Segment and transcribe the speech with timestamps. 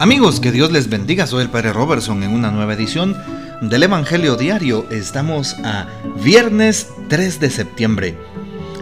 [0.00, 1.26] Amigos, que Dios les bendiga.
[1.26, 3.14] Soy el Padre Robertson en una nueva edición
[3.60, 4.86] del Evangelio Diario.
[4.90, 5.88] Estamos a
[6.24, 8.16] viernes 3 de septiembre.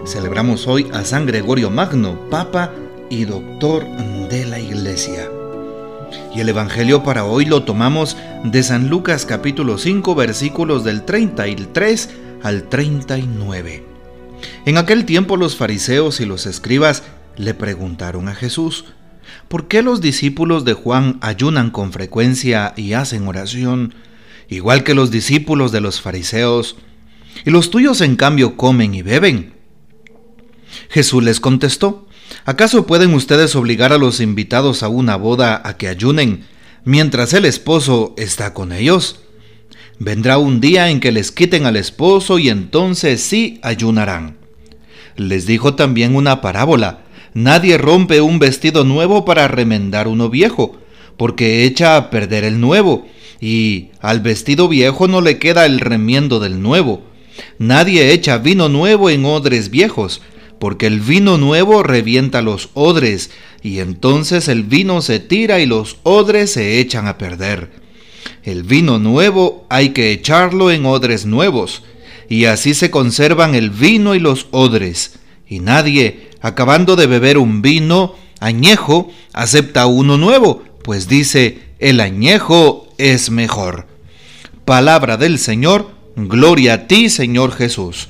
[0.07, 2.71] Celebramos hoy a San Gregorio Magno, Papa
[3.11, 3.85] y Doctor
[4.29, 5.29] de la Iglesia.
[6.37, 12.11] Y el Evangelio para hoy lo tomamos de San Lucas capítulo 5 versículos del 33
[12.45, 13.85] al 39.
[14.67, 17.03] En aquel tiempo los fariseos y los escribas
[17.35, 18.85] le preguntaron a Jesús,
[19.49, 23.95] ¿Por qué los discípulos de Juan ayunan con frecuencia y hacen oración,
[24.49, 26.77] igual que los discípulos de los fariseos,
[27.45, 29.55] y los tuyos en cambio comen y beben?
[30.91, 32.07] Jesús les contestó,
[32.45, 36.45] ¿acaso pueden ustedes obligar a los invitados a una boda a que ayunen
[36.85, 39.21] mientras el esposo está con ellos?
[39.99, 44.37] Vendrá un día en que les quiten al esposo y entonces sí ayunarán.
[45.17, 47.01] Les dijo también una parábola
[47.39, 50.77] Nadie rompe un vestido nuevo para remendar uno viejo,
[51.17, 53.07] porque echa a perder el nuevo,
[53.41, 57.01] y al vestido viejo no le queda el remiendo del nuevo.
[57.61, 60.21] Nadie echa vino nuevo en odres viejos,
[60.59, 63.31] porque el vino nuevo revienta los odres,
[63.63, 67.71] y entonces el vino se tira y los odres se echan a perder.
[68.43, 71.85] El vino nuevo hay que echarlo en odres nuevos,
[72.29, 77.63] y así se conservan el vino y los odres, y nadie acabando de beber un
[77.63, 83.87] vino añejo, acepta uno nuevo, pues dice, el añejo es mejor.
[84.65, 88.09] Palabra del Señor, gloria a ti, Señor Jesús.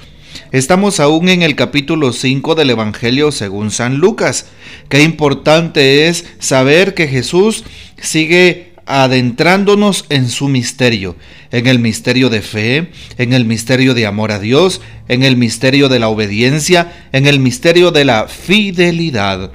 [0.51, 4.47] Estamos aún en el capítulo 5 del Evangelio según San Lucas.
[4.89, 7.65] Qué importante es saber que Jesús
[8.01, 11.15] sigue adentrándonos en su misterio,
[11.53, 15.89] en el misterio de fe, en el misterio de amor a Dios, en el misterio
[15.89, 19.53] de la obediencia, en el misterio de la fidelidad.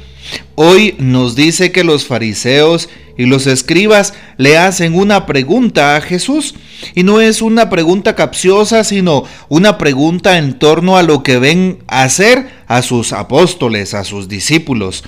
[0.55, 6.55] Hoy nos dice que los fariseos y los escribas le hacen una pregunta a Jesús.
[6.95, 11.79] Y no es una pregunta capciosa, sino una pregunta en torno a lo que ven
[11.87, 15.03] hacer a sus apóstoles, a sus discípulos.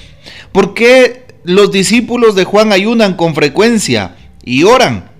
[0.51, 5.11] ¿Por qué los discípulos de Juan ayunan con frecuencia y oran.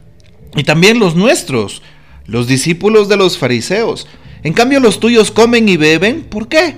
[0.56, 1.82] Y también los nuestros,
[2.26, 4.08] los discípulos de los fariseos.
[4.44, 6.24] En cambio los tuyos comen y beben.
[6.24, 6.76] ¿Por qué?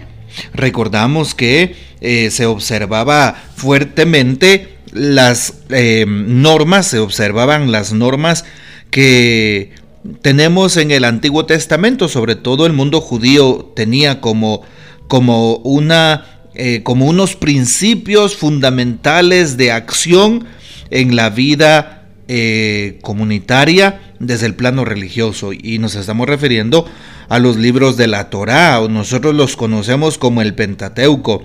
[0.53, 8.45] Recordamos que eh, se observaba fuertemente las eh, normas, se observaban las normas
[8.89, 9.73] que
[10.21, 14.61] tenemos en el Antiguo Testamento, sobre todo el mundo judío tenía como,
[15.07, 20.45] como una eh, como unos principios fundamentales de acción
[20.89, 25.53] en la vida eh, comunitaria desde el plano religioso.
[25.53, 26.87] Y nos estamos refiriendo
[27.29, 31.43] a los libros de la Torá, o nosotros los conocemos como el Pentateuco,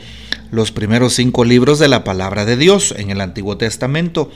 [0.51, 4.31] los primeros cinco libros de la palabra de Dios en el Antiguo Testamento.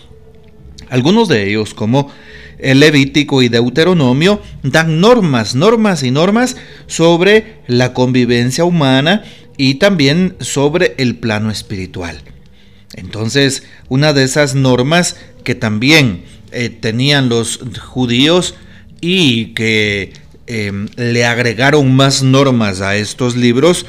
[0.90, 2.10] Algunos de ellos, como
[2.58, 9.24] el Levítico y Deuteronomio, dan normas, normas y normas sobre la convivencia humana
[9.56, 12.20] y también sobre el plano espiritual.
[12.94, 18.54] Entonces, una de esas normas que también eh, tenían los judíos
[19.00, 20.12] y que
[20.46, 23.86] em, le agregaron más normas a estos libros,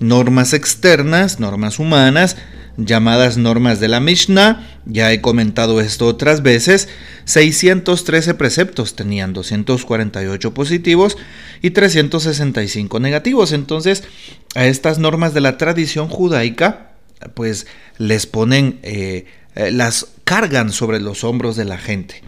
[0.00, 2.36] normas externas, normas humanas,
[2.84, 6.88] llamadas normas de la Mishnah, ya he comentado esto otras veces,
[7.24, 11.16] 613 preceptos tenían 248 positivos
[11.62, 13.52] y 365 negativos.
[13.52, 14.04] Entonces,
[14.54, 16.92] a estas normas de la tradición judaica,
[17.34, 17.66] pues
[17.98, 22.22] les ponen, eh, eh, las cargan sobre los hombros de la gente.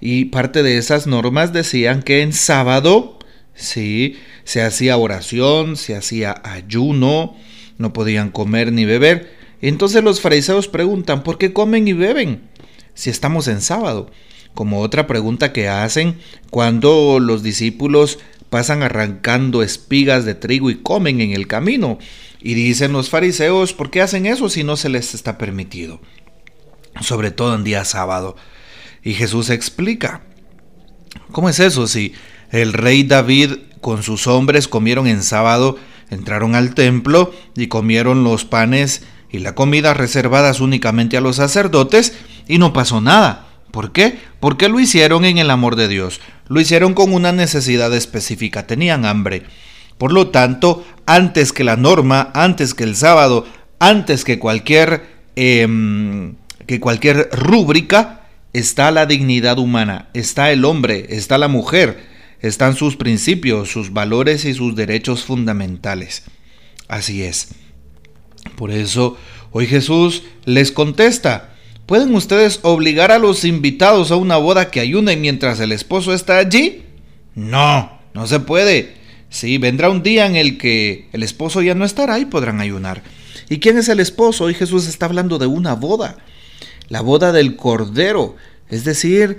[0.00, 3.18] Y parte de esas normas decían que en sábado,
[3.54, 7.36] sí, se hacía oración, se hacía ayuno,
[7.76, 9.39] no podían comer ni beber.
[9.60, 12.48] Entonces los fariseos preguntan, ¿por qué comen y beben
[12.94, 14.10] si estamos en sábado?
[14.54, 16.18] Como otra pregunta que hacen
[16.50, 21.98] cuando los discípulos pasan arrancando espigas de trigo y comen en el camino.
[22.40, 26.00] Y dicen los fariseos, ¿por qué hacen eso si no se les está permitido?
[27.00, 28.36] Sobre todo en día sábado.
[29.04, 30.22] Y Jesús explica,
[31.30, 32.12] ¿cómo es eso si
[32.50, 35.78] el rey David con sus hombres comieron en sábado,
[36.10, 42.14] entraron al templo y comieron los panes y la comida reservadas únicamente a los sacerdotes
[42.48, 43.46] y no pasó nada?
[43.70, 44.18] ¿Por qué?
[44.40, 46.20] Porque lo hicieron en el amor de Dios.
[46.48, 48.66] Lo hicieron con una necesidad específica.
[48.66, 49.44] Tenían hambre.
[49.98, 53.46] Por lo tanto, antes que la norma, antes que el sábado,
[53.78, 55.06] antes que cualquier,
[55.36, 56.34] em,
[56.66, 58.22] que cualquier rúbrica,
[58.52, 62.04] está la dignidad humana, está el hombre, está la mujer,
[62.40, 66.24] están sus principios, sus valores y sus derechos fundamentales.
[66.88, 67.48] Así es.
[68.60, 69.16] Por eso
[69.52, 71.54] hoy Jesús les contesta,
[71.86, 76.36] ¿Pueden ustedes obligar a los invitados a una boda que ayunen mientras el esposo está
[76.36, 76.82] allí?
[77.34, 78.96] No, no se puede.
[79.30, 83.02] Sí, vendrá un día en el que el esposo ya no estará y podrán ayunar.
[83.48, 84.44] ¿Y quién es el esposo?
[84.44, 86.18] Hoy Jesús está hablando de una boda.
[86.88, 88.36] La boda del Cordero.
[88.68, 89.38] Es decir,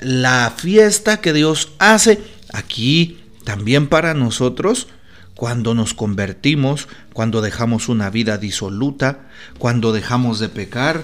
[0.00, 2.18] la fiesta que Dios hace
[2.52, 4.88] aquí también para nosotros
[5.36, 9.28] cuando nos convertimos, cuando dejamos una vida disoluta,
[9.58, 11.02] cuando dejamos de pecar,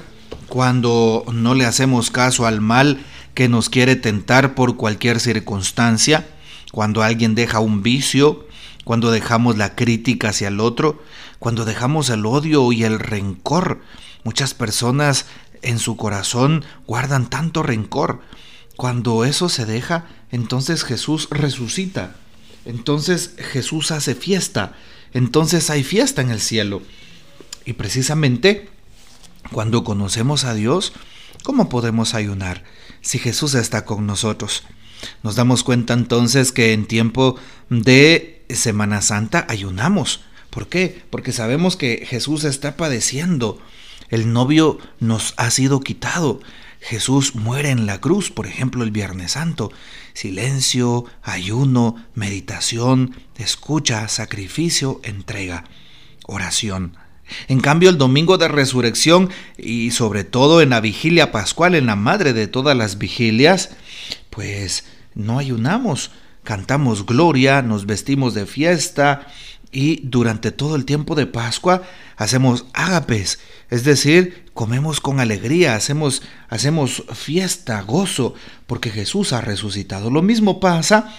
[0.48, 6.26] cuando no le hacemos caso al mal que nos quiere tentar por cualquier circunstancia,
[6.72, 8.48] cuando alguien deja un vicio,
[8.84, 11.02] cuando dejamos la crítica hacia el otro,
[11.38, 13.82] cuando dejamos el odio y el rencor.
[14.24, 15.26] Muchas personas
[15.60, 18.20] en su corazón guardan tanto rencor.
[18.76, 22.16] Cuando eso se deja, entonces Jesús resucita.
[22.64, 24.74] Entonces Jesús hace fiesta.
[25.12, 26.82] Entonces hay fiesta en el cielo.
[27.64, 28.68] Y precisamente
[29.52, 30.92] cuando conocemos a Dios,
[31.42, 32.64] ¿cómo podemos ayunar
[33.00, 34.62] si Jesús está con nosotros?
[35.22, 37.36] Nos damos cuenta entonces que en tiempo
[37.68, 40.20] de Semana Santa ayunamos.
[40.50, 41.02] ¿Por qué?
[41.10, 43.58] Porque sabemos que Jesús está padeciendo.
[44.10, 46.40] El novio nos ha sido quitado.
[46.80, 49.72] Jesús muere en la cruz, por ejemplo, el Viernes Santo.
[50.14, 55.64] Silencio, ayuno, meditación, escucha, sacrificio, entrega,
[56.26, 56.96] oración.
[57.48, 61.96] En cambio, el domingo de resurrección y sobre todo en la vigilia pascual, en la
[61.96, 63.70] madre de todas las vigilias,
[64.30, 66.10] pues no ayunamos,
[66.42, 69.26] cantamos gloria, nos vestimos de fiesta,
[69.72, 71.82] y durante todo el tiempo de Pascua
[72.16, 73.40] hacemos ágapes,
[73.72, 76.20] es decir, comemos con alegría, hacemos,
[76.50, 78.34] hacemos fiesta, gozo,
[78.66, 80.10] porque Jesús ha resucitado.
[80.10, 81.16] Lo mismo pasa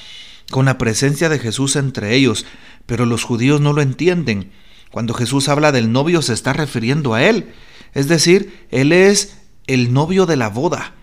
[0.52, 2.46] con la presencia de Jesús entre ellos,
[2.86, 4.52] pero los judíos no lo entienden.
[4.92, 7.52] Cuando Jesús habla del novio se está refiriendo a él,
[7.96, 9.36] es decir, él es
[9.66, 10.94] el novio de la boda.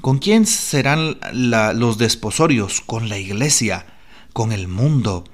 [0.00, 2.82] ¿Con quién serán los desposorios?
[2.82, 3.84] Con la iglesia,
[4.32, 5.24] con el mundo.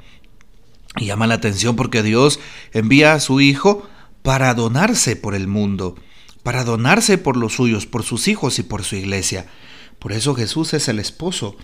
[0.96, 2.40] Y llama la atención porque Dios
[2.72, 3.86] envía a su Hijo
[4.26, 5.94] para donarse por el mundo,
[6.42, 9.46] para donarse por los suyos, por sus hijos y por su iglesia.
[10.00, 11.56] Por eso Jesús es el esposo.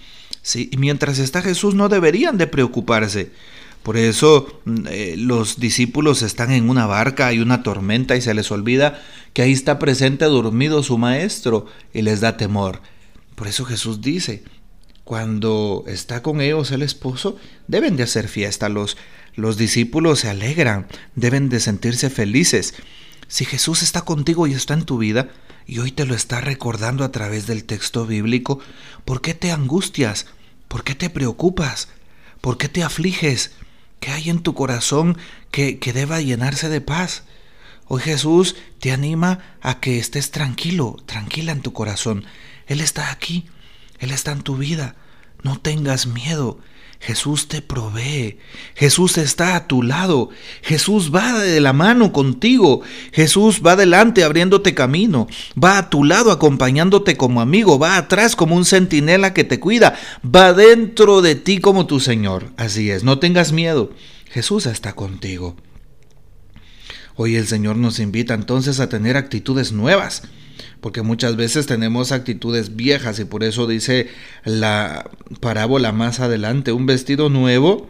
[0.42, 0.70] ¿sí?
[0.70, 3.32] Y mientras está Jesús no deberían de preocuparse.
[3.82, 8.32] Por eso mm, eh, los discípulos están en una barca, hay una tormenta y se
[8.32, 12.80] les olvida que ahí está presente dormido su maestro y les da temor.
[13.34, 14.44] Por eso Jesús dice,
[15.02, 17.36] cuando está con ellos el esposo,
[17.66, 18.68] deben de hacer fiesta.
[18.68, 18.96] Los,
[19.34, 22.74] los discípulos se alegran, deben de sentirse felices.
[23.28, 25.30] Si Jesús está contigo y está en tu vida,
[25.66, 28.60] y hoy te lo está recordando a través del texto bíblico,
[29.04, 30.26] ¿por qué te angustias?
[30.68, 31.88] ¿Por qué te preocupas?
[32.40, 33.52] ¿Por qué te afliges?
[34.00, 35.16] ¿Qué hay en tu corazón
[35.50, 37.24] que, que deba llenarse de paz?
[37.86, 42.24] Hoy Jesús te anima a que estés tranquilo, tranquila en tu corazón.
[42.66, 43.46] Él está aquí,
[43.98, 44.96] Él está en tu vida.
[45.42, 46.58] No tengas miedo.
[47.02, 48.38] Jesús te provee,
[48.76, 50.30] Jesús está a tu lado,
[50.62, 55.26] Jesús va de la mano contigo, Jesús va adelante abriéndote camino,
[55.62, 59.98] va a tu lado acompañándote como amigo, va atrás como un centinela que te cuida,
[60.24, 62.52] va dentro de ti como tu Señor.
[62.56, 63.90] Así es, no tengas miedo,
[64.30, 65.56] Jesús está contigo.
[67.16, 70.22] Hoy el Señor nos invita entonces a tener actitudes nuevas
[70.82, 74.08] porque muchas veces tenemos actitudes viejas y por eso dice
[74.44, 75.08] la
[75.40, 77.88] parábola más adelante, un vestido nuevo,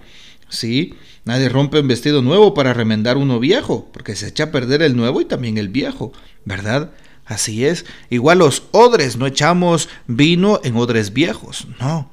[0.50, 0.94] ¿sí?
[1.24, 4.94] Nadie rompe un vestido nuevo para remendar uno viejo, porque se echa a perder el
[4.94, 6.12] nuevo y también el viejo,
[6.44, 6.92] ¿verdad?
[7.24, 7.86] Así es.
[8.10, 12.10] Igual los odres, no echamos vino en odres viejos, no.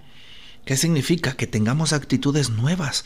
[0.64, 1.34] ¿Qué significa?
[1.34, 3.04] Que tengamos actitudes nuevas,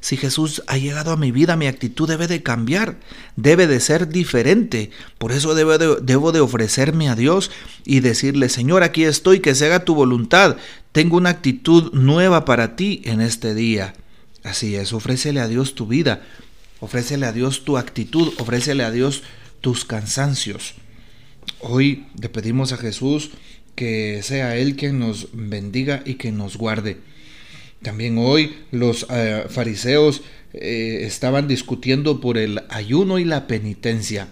[0.00, 2.98] si Jesús ha llegado a mi vida, mi actitud debe de cambiar,
[3.36, 4.90] debe de ser diferente.
[5.18, 7.50] Por eso debo de, ofrecerme a Dios
[7.84, 10.56] y decirle, Señor, aquí estoy, que se haga tu voluntad.
[10.92, 13.94] Tengo una actitud nueva para ti en este día.
[14.42, 16.22] Así es, ofrécele a Dios tu vida,
[16.80, 19.22] ofrécele a Dios tu actitud, ofrécele a Dios
[19.60, 20.74] tus cansancios.
[21.60, 23.32] Hoy le pedimos a Jesús
[23.74, 27.09] que sea Él quien nos bendiga y que nos guarde.
[27.82, 30.22] También hoy los eh, fariseos
[30.52, 34.28] eh, estaban discutiendo por el ayuno y la penitencia.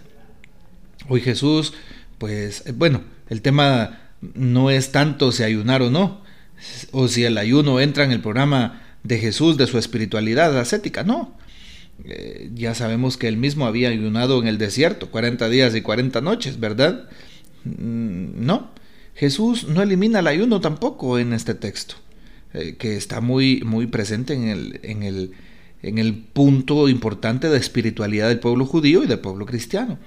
[1.09, 1.73] Hoy Jesús,
[2.19, 4.01] pues eh, bueno, el tema
[4.35, 6.23] no es tanto si ayunar o no,
[6.91, 11.35] o si el ayuno entra en el programa de Jesús, de su espiritualidad ascética, no.
[12.53, 16.61] ya sabemos que él mismo había ayunado en el desierto, 40 días y 40 noches,
[16.61, 17.09] ¿verdad?
[17.65, 18.73] Mm, no,
[19.15, 21.95] Jesús no elimina el ayuno tampoco en este texto.
[22.55, 25.33] Eh, que está muy, muy presente en el, en, el,
[25.83, 29.99] en el punto importante de espiritualidad del pueblo judío y del pueblo cristiano.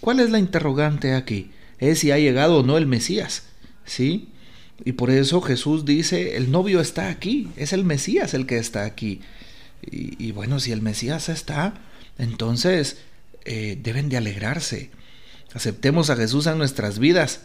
[0.00, 1.50] ¿Cuál es la interrogante aquí?
[1.78, 3.44] es si ha llegado o no el Mesías,
[3.84, 4.28] ¿sí?
[4.84, 8.84] Y por eso Jesús dice, el novio está aquí, es el Mesías el que está
[8.84, 9.20] aquí.
[9.90, 11.74] Y, bueno, si el Mesías está,
[12.18, 12.98] entonces
[13.44, 14.90] eh, deben de alegrarse.
[15.52, 17.42] Aceptemos a Jesús en nuestras vidas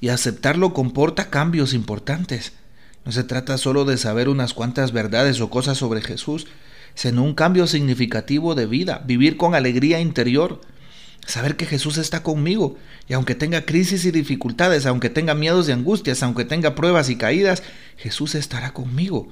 [0.00, 2.52] y aceptarlo comporta cambios importantes.
[3.06, 6.48] No se trata solo de saber unas cuantas verdades o cosas sobre Jesús,
[6.96, 10.60] sino un cambio significativo de vida, vivir con alegría interior,
[11.24, 12.76] saber que Jesús está conmigo
[13.08, 17.16] y aunque tenga crisis y dificultades, aunque tenga miedos y angustias, aunque tenga pruebas y
[17.16, 17.62] caídas,
[17.96, 19.28] Jesús estará conmigo.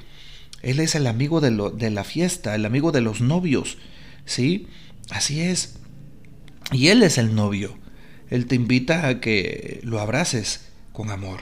[0.63, 3.79] Él es el amigo de, lo, de la fiesta, el amigo de los novios,
[4.25, 4.69] ¿sí?
[5.11, 5.75] Así es.
[6.71, 7.77] Y Él es el novio.
[8.31, 11.41] Él te invita a que lo abraces con amor.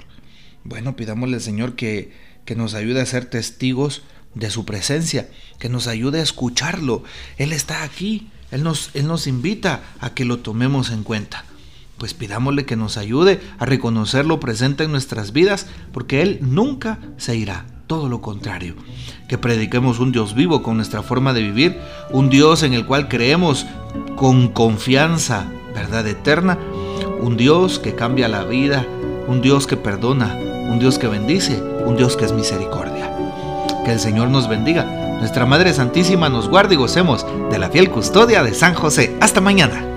[0.65, 2.13] Bueno, pidámosle al Señor que,
[2.45, 4.03] que nos ayude a ser testigos
[4.35, 7.03] de su presencia, que nos ayude a escucharlo.
[7.37, 11.45] Él está aquí, Él nos, Él nos invita a que lo tomemos en cuenta.
[11.99, 17.37] Pues pidámosle que nos ayude a reconocerlo presente en nuestras vidas, porque Él nunca se
[17.37, 18.75] irá, todo lo contrario.
[19.29, 21.79] Que prediquemos un Dios vivo con nuestra forma de vivir,
[22.11, 23.67] un Dios en el cual creemos
[24.17, 26.59] con confianza, verdad eterna,
[27.21, 28.85] un Dios que cambia la vida,
[29.29, 33.11] un Dios que perdona, un Dios que bendice, un Dios que es misericordia.
[33.85, 34.85] Que el Señor nos bendiga.
[35.19, 39.17] Nuestra Madre Santísima nos guarde y gocemos de la fiel custodia de San José.
[39.21, 39.92] Hasta mañana.